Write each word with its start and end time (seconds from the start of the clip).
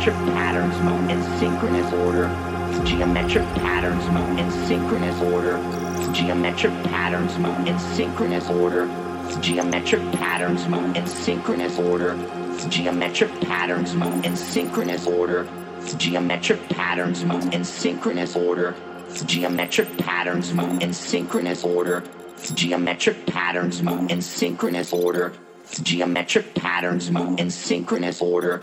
geometric 0.00 0.34
patterns 0.34 0.80
move 0.80 1.10
in 1.10 1.22
synchronous 1.38 1.92
order. 1.92 2.30
It's 2.70 2.88
geometric 2.88 3.44
patterns 3.56 4.08
move 4.08 4.38
in 4.38 4.50
synchronous 4.66 5.20
order. 5.20 5.60
It's 5.98 6.18
geometric 6.18 6.72
patterns 6.84 7.38
move 7.38 7.66
in 7.66 7.78
synchronous 7.78 8.48
order. 8.48 8.88
It's 9.26 9.36
geometric 9.46 10.00
patterns 10.12 10.66
move 10.68 10.96
in 10.96 11.06
synchronous 11.06 11.78
order. 11.78 12.16
It's 12.54 12.64
geometric 12.64 13.40
patterns 13.42 13.94
move 13.94 14.24
in 14.24 14.36
synchronous 14.36 15.06
order. 15.06 15.46
It's 15.80 15.94
geometric 15.96 16.68
patterns 16.70 17.22
move 17.26 17.52
in 17.52 17.62
synchronous 17.62 18.36
order. 18.36 18.74
It's 19.06 19.22
geometric 19.24 19.98
patterns 19.98 20.54
move 20.54 20.80
in 20.80 20.94
synchronous 20.94 21.62
order. 21.62 22.02
It's 22.38 22.52
geometric 22.52 23.26
patterns 23.26 23.82
move 23.82 24.10
in 24.10 24.22
synchronous 24.22 24.94
order. 24.94 25.34
It's 25.64 25.80
geometric 25.80 26.54
patterns 26.54 27.10
move 27.10 27.38
in 27.38 27.50
synchronous 27.50 28.22
order. 28.22 28.62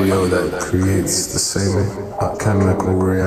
That 0.00 0.60
creates 0.62 1.26
the 1.34 1.38
same 1.38 1.84
chemical 2.38 2.94
reaction 2.94 3.19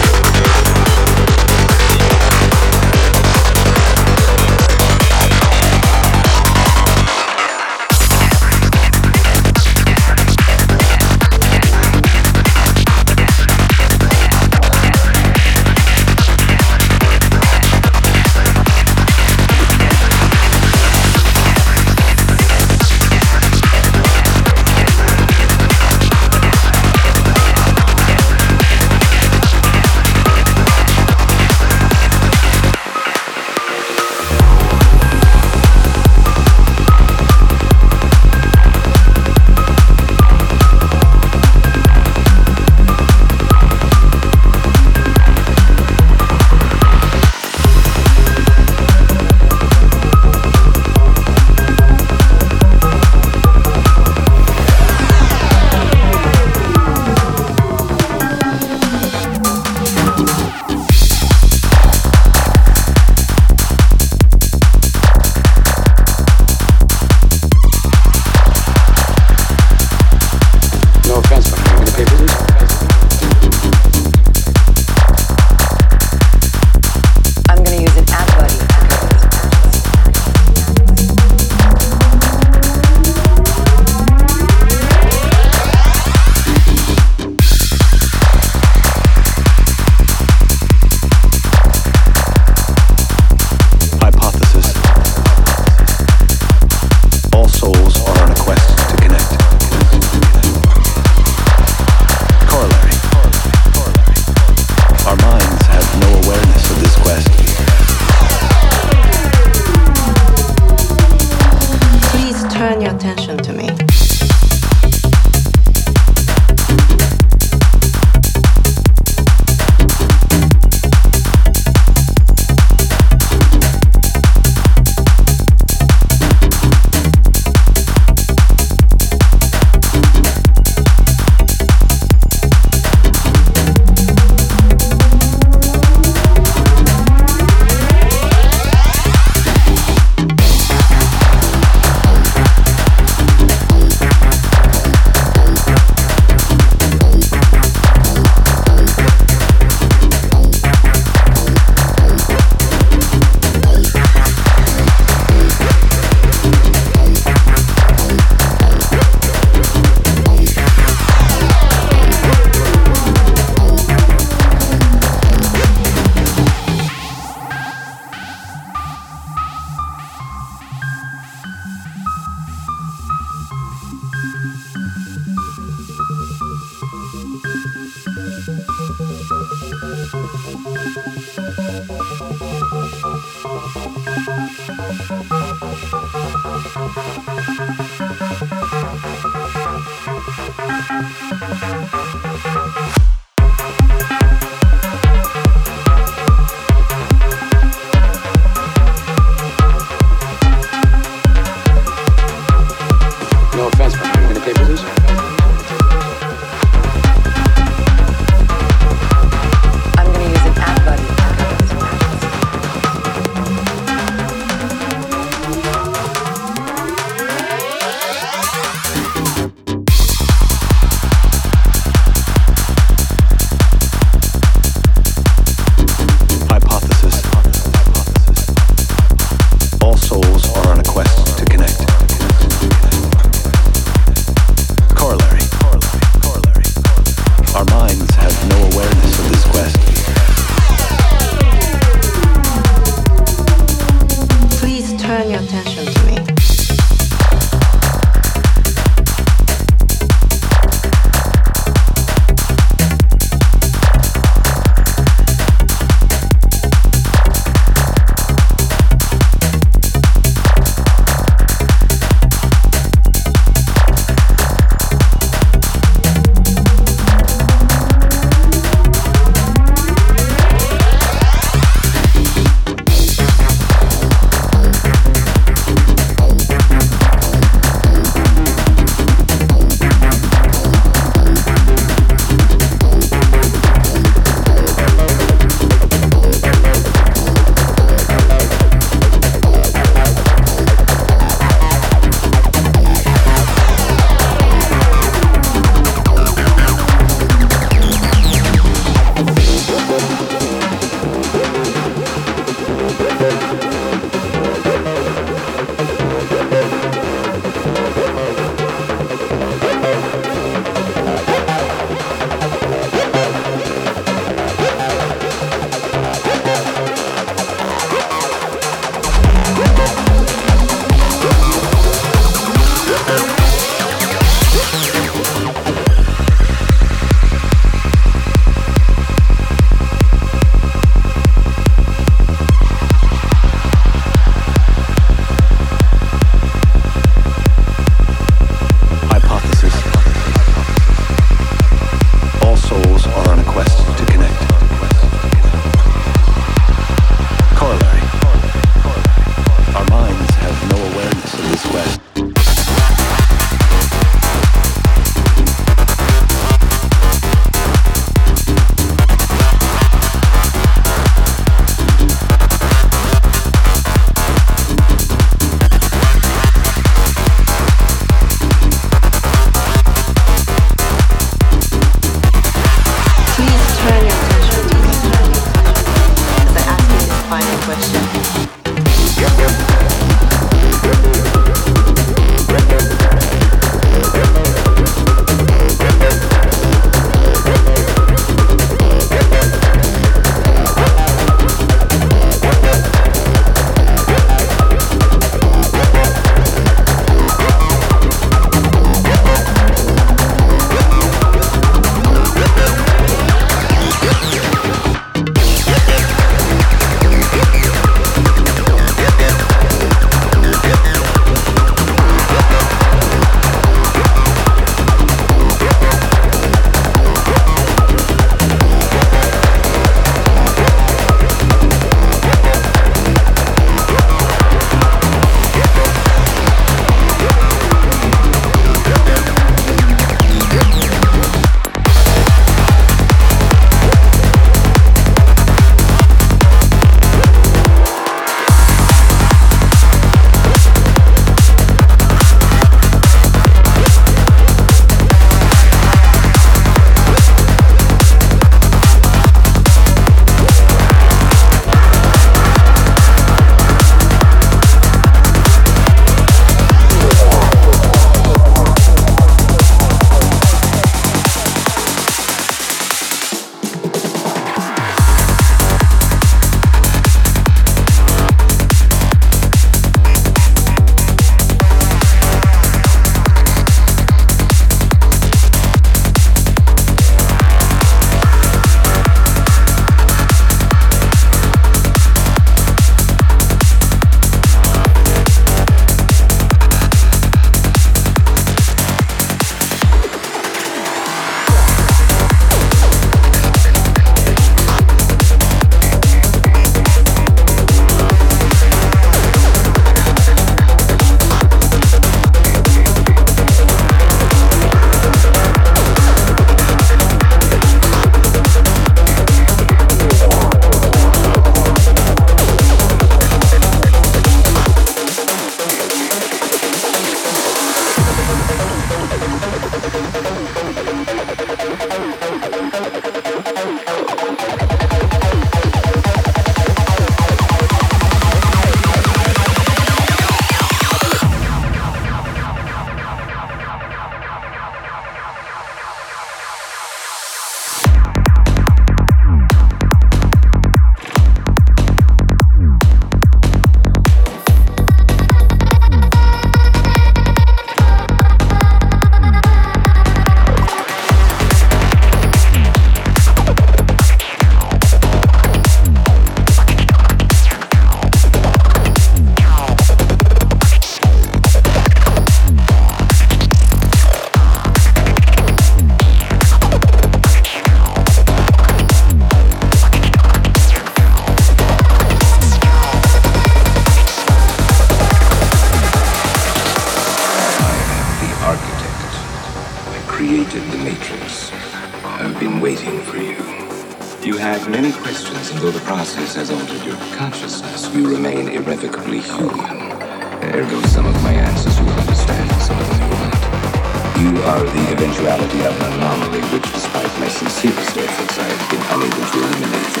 reality 595.41 595.67
of 595.67 595.81
an 595.81 595.93
anomaly 595.93 596.41
which, 596.53 596.71
despite 596.71 597.19
my 597.19 597.27
sincerest 597.27 597.97
efforts, 597.97 598.37
I 598.37 598.43
have 598.43 598.69
been 598.69 598.81
unable 598.91 599.25
to 599.31 599.39
eliminate. 599.39 600.00